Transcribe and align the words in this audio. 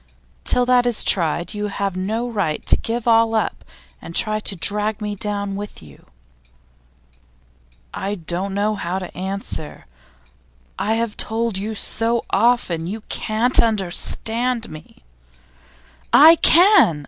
Till 0.45 0.65
that 0.65 0.87
is 0.87 1.03
tried, 1.03 1.53
you 1.53 1.67
have 1.67 1.95
no 1.95 2.27
right 2.27 2.65
to 2.65 2.75
give 2.75 3.07
all 3.07 3.35
up 3.35 3.63
and 4.01 4.15
try 4.15 4.39
to 4.39 4.55
drag 4.55 4.99
me 4.99 5.13
down 5.13 5.55
with 5.55 5.83
you.' 5.83 6.07
'I 7.93 8.15
don't 8.15 8.55
know 8.55 8.73
how 8.73 8.97
to 8.97 9.15
answer. 9.15 9.85
I 10.79 10.95
have 10.95 11.17
told 11.17 11.55
you 11.59 11.75
so 11.75 12.25
often 12.31 12.87
You 12.87 13.01
can't 13.09 13.59
understand 13.61 14.69
me!' 14.71 15.03
'I 16.11 16.37
can! 16.37 16.99